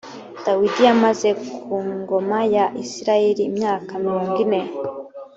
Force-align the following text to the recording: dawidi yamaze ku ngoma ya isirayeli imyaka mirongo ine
dawidi 0.45 0.81
yamaze 0.87 1.29
ku 1.45 1.75
ngoma 1.99 2.39
ya 2.55 2.65
isirayeli 2.83 3.41
imyaka 3.49 3.91
mirongo 4.05 4.35
ine 4.45 4.61